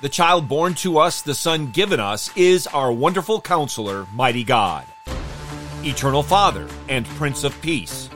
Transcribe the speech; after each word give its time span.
The 0.00 0.08
child 0.08 0.48
born 0.48 0.72
to 0.76 0.96
us, 0.96 1.20
the 1.20 1.34
Son 1.34 1.72
given 1.72 2.00
us, 2.00 2.34
is 2.34 2.66
our 2.68 2.90
wonderful 2.90 3.38
counselor, 3.38 4.06
mighty 4.14 4.44
God, 4.44 4.86
eternal 5.84 6.22
Father, 6.22 6.66
and 6.88 7.04
Prince 7.04 7.44
of 7.44 7.60
Peace, 7.60 8.08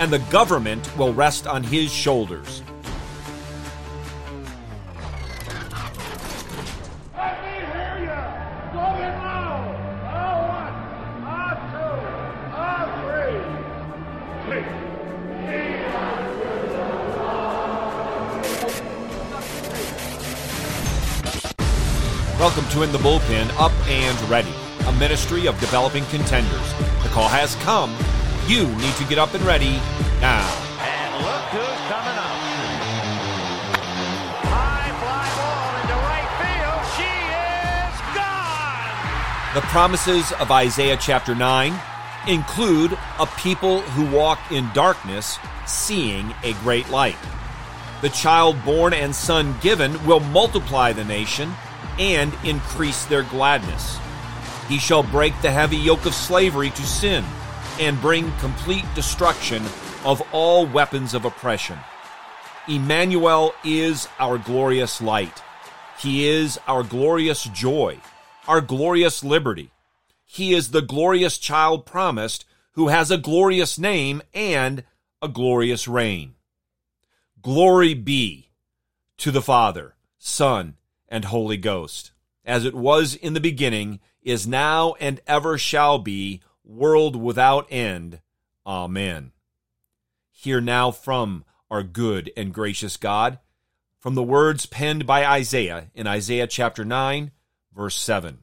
and 0.00 0.10
the 0.10 0.20
government 0.30 0.96
will 0.96 1.12
rest 1.12 1.46
on 1.46 1.62
his 1.62 1.92
shoulders. 1.92 2.62
Welcome 22.38 22.68
to 22.68 22.82
In 22.82 22.92
the 22.92 22.98
Bullpen, 22.98 23.48
Up 23.58 23.72
and 23.88 24.20
Ready, 24.28 24.52
a 24.86 24.92
ministry 24.92 25.46
of 25.46 25.58
developing 25.58 26.04
contenders. 26.04 26.74
The 27.02 27.08
call 27.08 27.28
has 27.28 27.54
come. 27.64 27.96
You 28.46 28.66
need 28.76 28.92
to 28.96 29.04
get 29.04 29.16
up 29.16 29.32
and 29.32 29.42
ready 29.42 29.80
now. 30.20 30.44
And 30.84 31.24
look 31.24 31.40
who's 31.48 31.80
coming 31.88 32.12
up. 32.12 32.36
High 34.52 34.92
fly 35.00 35.24
ball 35.32 35.80
into 35.80 35.96
right 36.04 36.28
field. 36.36 36.84
She 37.00 37.08
is 37.88 37.96
gone. 38.14 39.54
The 39.54 39.66
promises 39.72 40.30
of 40.38 40.50
Isaiah 40.50 40.98
chapter 41.00 41.34
9 41.34 41.72
include 42.28 42.98
a 43.18 43.24
people 43.38 43.80
who 43.80 44.14
walk 44.14 44.38
in 44.52 44.70
darkness, 44.74 45.38
seeing 45.64 46.34
a 46.44 46.52
great 46.60 46.90
light. 46.90 47.16
The 48.02 48.10
child 48.10 48.62
born 48.62 48.92
and 48.92 49.16
son 49.16 49.56
given 49.62 50.04
will 50.04 50.20
multiply 50.20 50.92
the 50.92 51.02
nation 51.02 51.54
and 51.98 52.32
increase 52.44 53.04
their 53.06 53.22
gladness. 53.22 53.98
He 54.68 54.78
shall 54.78 55.02
break 55.02 55.32
the 55.40 55.50
heavy 55.50 55.76
yoke 55.76 56.06
of 56.06 56.14
slavery 56.14 56.70
to 56.70 56.82
sin 56.82 57.24
and 57.78 58.00
bring 58.00 58.32
complete 58.38 58.84
destruction 58.94 59.62
of 60.04 60.22
all 60.32 60.66
weapons 60.66 61.14
of 61.14 61.24
oppression. 61.24 61.78
Emmanuel 62.68 63.54
is 63.64 64.08
our 64.18 64.38
glorious 64.38 65.00
light. 65.00 65.42
He 65.98 66.26
is 66.26 66.58
our 66.66 66.82
glorious 66.82 67.44
joy, 67.44 67.98
our 68.48 68.60
glorious 68.60 69.22
liberty. 69.22 69.70
He 70.24 70.52
is 70.52 70.70
the 70.70 70.82
glorious 70.82 71.38
child 71.38 71.86
promised 71.86 72.44
who 72.72 72.88
has 72.88 73.10
a 73.10 73.18
glorious 73.18 73.78
name 73.78 74.20
and 74.34 74.84
a 75.22 75.28
glorious 75.28 75.88
reign. 75.88 76.34
Glory 77.40 77.94
be 77.94 78.50
to 79.18 79.30
the 79.30 79.40
Father, 79.40 79.94
Son, 80.18 80.74
and 81.08 81.24
Holy 81.26 81.56
Ghost, 81.56 82.12
as 82.44 82.64
it 82.64 82.74
was 82.74 83.14
in 83.14 83.34
the 83.34 83.40
beginning, 83.40 84.00
is 84.22 84.46
now, 84.46 84.94
and 85.00 85.20
ever 85.26 85.56
shall 85.58 85.98
be, 85.98 86.40
world 86.64 87.16
without 87.16 87.66
end. 87.70 88.20
Amen. 88.66 89.32
Hear 90.30 90.60
now 90.60 90.90
from 90.90 91.44
our 91.70 91.82
good 91.82 92.30
and 92.36 92.52
gracious 92.52 92.96
God, 92.96 93.38
from 93.98 94.14
the 94.14 94.22
words 94.22 94.66
penned 94.66 95.06
by 95.06 95.24
Isaiah 95.24 95.90
in 95.94 96.06
Isaiah 96.06 96.46
chapter 96.46 96.84
9, 96.84 97.30
verse 97.74 97.96
7. 97.96 98.38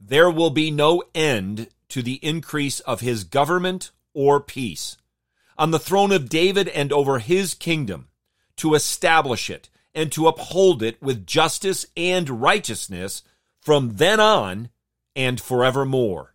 There 0.00 0.30
will 0.30 0.50
be 0.50 0.70
no 0.70 1.02
end 1.14 1.68
to 1.88 2.02
the 2.02 2.20
increase 2.22 2.80
of 2.80 3.00
his 3.00 3.24
government 3.24 3.90
or 4.12 4.40
peace 4.40 4.96
on 5.56 5.70
the 5.70 5.78
throne 5.78 6.12
of 6.12 6.28
David 6.28 6.68
and 6.68 6.92
over 6.92 7.18
his 7.18 7.54
kingdom, 7.54 8.08
to 8.56 8.74
establish 8.74 9.50
it 9.50 9.68
and 9.94 10.10
to 10.12 10.26
uphold 10.26 10.82
it 10.82 11.00
with 11.02 11.26
justice 11.26 11.86
and 11.96 12.42
righteousness 12.42 13.22
from 13.60 13.96
then 13.96 14.20
on 14.20 14.70
and 15.14 15.40
forevermore. 15.40 16.34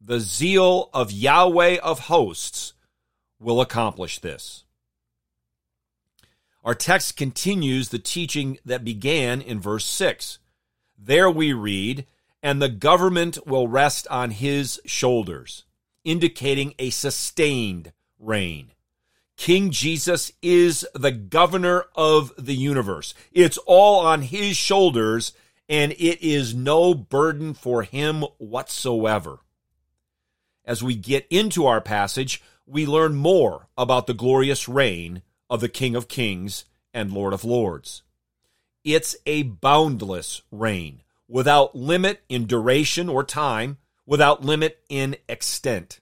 The 0.00 0.20
zeal 0.20 0.90
of 0.94 1.12
Yahweh 1.12 1.78
of 1.82 2.00
hosts 2.00 2.74
will 3.38 3.60
accomplish 3.60 4.18
this. 4.18 4.64
Our 6.64 6.74
text 6.74 7.16
continues 7.16 7.90
the 7.90 7.98
teaching 7.98 8.58
that 8.64 8.84
began 8.84 9.40
in 9.40 9.60
verse 9.60 9.84
6. 9.84 10.38
There 10.98 11.30
we 11.30 11.52
read, 11.52 12.06
and 12.42 12.60
the 12.60 12.68
government 12.68 13.46
will 13.46 13.68
rest 13.68 14.08
on 14.08 14.32
his 14.32 14.80
shoulders, 14.84 15.64
indicating 16.04 16.74
a 16.78 16.90
sustained 16.90 17.92
reign. 18.18 18.72
King 19.36 19.70
Jesus 19.70 20.32
is 20.42 20.86
the 20.94 21.12
governor 21.12 21.84
of 21.94 22.32
the 22.38 22.54
universe. 22.54 23.14
It's 23.32 23.58
all 23.58 24.04
on 24.04 24.22
his 24.22 24.56
shoulders, 24.56 25.32
and 25.68 25.92
it 25.92 26.22
is 26.22 26.54
no 26.54 26.94
burden 26.94 27.54
for 27.54 27.82
him 27.82 28.22
whatsoever. 28.38 29.38
As 30.64 30.82
we 30.82 30.96
get 30.96 31.26
into 31.30 31.66
our 31.66 31.80
passage, 31.80 32.42
we 32.66 32.86
learn 32.86 33.14
more 33.14 33.68
about 33.76 34.06
the 34.06 34.14
glorious 34.14 34.68
reign 34.68 35.22
of 35.48 35.60
the 35.60 35.68
King 35.68 35.94
of 35.94 36.08
Kings 36.08 36.64
and 36.92 37.12
Lord 37.12 37.32
of 37.32 37.44
Lords. 37.44 38.02
It's 38.84 39.16
a 39.26 39.42
boundless 39.42 40.42
reign, 40.50 41.02
without 41.28 41.76
limit 41.76 42.22
in 42.28 42.46
duration 42.46 43.08
or 43.08 43.22
time, 43.22 43.76
without 44.06 44.44
limit 44.44 44.80
in 44.88 45.16
extent. 45.28 46.00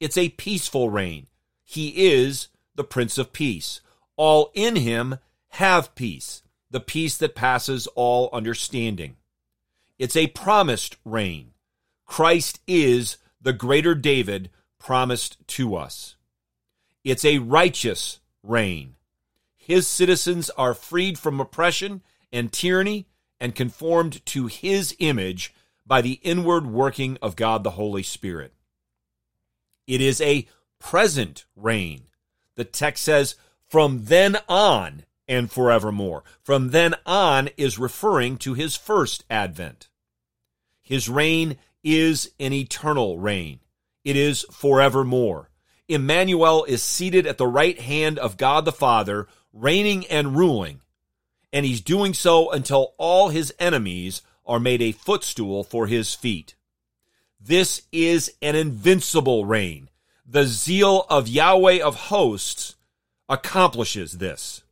It's 0.00 0.16
a 0.16 0.30
peaceful 0.30 0.90
reign. 0.90 1.26
He 1.64 2.10
is 2.12 2.48
the 2.74 2.84
Prince 2.84 3.18
of 3.18 3.32
Peace. 3.32 3.80
All 4.16 4.50
in 4.54 4.76
him 4.76 5.18
have 5.50 5.94
peace, 5.94 6.42
the 6.70 6.80
peace 6.80 7.16
that 7.18 7.34
passes 7.34 7.86
all 7.94 8.30
understanding. 8.32 9.16
It's 9.98 10.16
a 10.16 10.28
promised 10.28 10.96
reign. 11.04 11.52
Christ 12.06 12.60
is 12.66 13.16
the 13.40 13.52
greater 13.52 13.94
David 13.94 14.50
promised 14.78 15.36
to 15.48 15.76
us. 15.76 16.16
It's 17.04 17.24
a 17.24 17.38
righteous 17.38 18.20
reign. 18.42 18.96
His 19.56 19.86
citizens 19.86 20.50
are 20.50 20.74
freed 20.74 21.18
from 21.18 21.40
oppression 21.40 22.02
and 22.32 22.52
tyranny 22.52 23.06
and 23.40 23.54
conformed 23.54 24.24
to 24.26 24.46
his 24.46 24.96
image 24.98 25.54
by 25.86 26.00
the 26.00 26.20
inward 26.22 26.66
working 26.66 27.18
of 27.22 27.36
God 27.36 27.62
the 27.62 27.70
Holy 27.70 28.02
Spirit. 28.02 28.52
It 29.86 30.00
is 30.00 30.20
a 30.20 30.48
present 30.78 31.44
reign. 31.56 32.04
The 32.56 32.64
text 32.64 33.04
says, 33.04 33.34
from 33.66 34.04
then 34.04 34.36
on 34.48 35.04
and 35.26 35.50
forevermore. 35.50 36.22
From 36.42 36.70
then 36.70 36.94
on 37.06 37.48
is 37.56 37.78
referring 37.78 38.36
to 38.38 38.54
his 38.54 38.76
first 38.76 39.24
advent. 39.30 39.88
His 40.82 41.08
reign 41.08 41.56
is 41.82 42.30
an 42.38 42.52
eternal 42.52 43.18
reign. 43.18 43.60
It 44.04 44.16
is 44.16 44.44
forevermore. 44.50 45.50
Emmanuel 45.88 46.64
is 46.64 46.82
seated 46.82 47.26
at 47.26 47.38
the 47.38 47.46
right 47.46 47.78
hand 47.78 48.18
of 48.18 48.36
God 48.36 48.64
the 48.64 48.72
Father, 48.72 49.26
reigning 49.52 50.06
and 50.06 50.36
ruling, 50.36 50.80
and 51.52 51.64
he's 51.66 51.80
doing 51.80 52.14
so 52.14 52.50
until 52.50 52.94
all 52.98 53.28
his 53.28 53.52
enemies 53.58 54.22
are 54.46 54.60
made 54.60 54.82
a 54.82 54.92
footstool 54.92 55.62
for 55.62 55.86
his 55.86 56.14
feet. 56.14 56.54
This 57.40 57.82
is 57.92 58.32
an 58.40 58.56
invincible 58.56 59.44
reign. 59.44 59.88
The 60.26 60.46
zeal 60.46 61.04
of 61.10 61.28
Yahweh 61.28 61.82
of 61.82 61.94
hosts 61.94 62.76
accomplishes 63.28 64.18
this. 64.18 64.62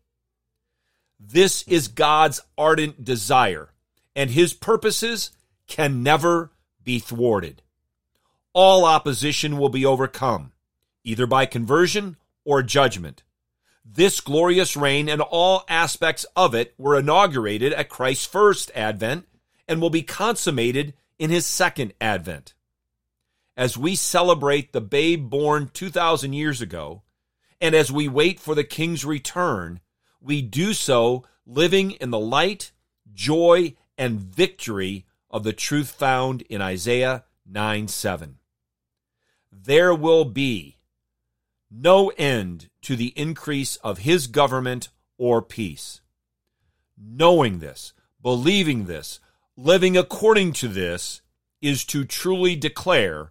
This 1.20 1.62
is 1.68 1.88
God's 1.88 2.40
ardent 2.56 3.04
desire, 3.04 3.70
and 4.16 4.30
his 4.30 4.54
purposes 4.54 5.30
can 5.66 6.02
never 6.02 6.52
be 6.82 6.98
thwarted. 6.98 7.62
All 8.54 8.84
opposition 8.84 9.58
will 9.58 9.68
be 9.68 9.84
overcome, 9.84 10.52
either 11.04 11.26
by 11.26 11.46
conversion 11.46 12.16
or 12.44 12.62
judgment. 12.62 13.22
This 13.84 14.20
glorious 14.20 14.76
reign 14.76 15.08
and 15.08 15.20
all 15.20 15.64
aspects 15.68 16.24
of 16.34 16.54
it 16.54 16.74
were 16.78 16.98
inaugurated 16.98 17.72
at 17.74 17.88
Christ's 17.88 18.26
first 18.26 18.70
advent 18.74 19.26
and 19.68 19.80
will 19.80 19.90
be 19.90 20.02
consummated 20.02 20.94
in 21.18 21.30
his 21.30 21.46
second 21.46 21.92
advent. 22.00 22.54
As 23.56 23.76
we 23.76 23.96
celebrate 23.96 24.72
the 24.72 24.80
babe 24.80 25.28
born 25.28 25.70
2,000 25.72 26.32
years 26.32 26.62
ago, 26.62 27.02
and 27.60 27.74
as 27.74 27.92
we 27.92 28.08
wait 28.08 28.40
for 28.40 28.54
the 28.54 28.64
King's 28.64 29.04
return, 29.04 29.80
we 30.20 30.40
do 30.40 30.72
so 30.72 31.24
living 31.46 31.92
in 31.92 32.10
the 32.10 32.18
light, 32.18 32.72
joy, 33.12 33.74
and 33.98 34.20
victory 34.20 35.04
of 35.30 35.44
the 35.44 35.52
truth 35.52 35.90
found 35.90 36.42
in 36.42 36.62
Isaiah 36.62 37.24
9 37.46 37.88
7. 37.88 38.38
There 39.50 39.94
will 39.94 40.24
be 40.24 40.78
no 41.70 42.08
end 42.18 42.68
to 42.82 42.96
the 42.96 43.12
increase 43.16 43.76
of 43.76 43.98
his 43.98 44.26
government 44.26 44.88
or 45.18 45.42
peace. 45.42 46.00
Knowing 46.96 47.58
this, 47.58 47.92
believing 48.20 48.86
this, 48.86 49.20
living 49.56 49.96
according 49.96 50.52
to 50.54 50.68
this 50.68 51.20
is 51.60 51.84
to 51.84 52.04
truly 52.04 52.56
declare 52.56 53.30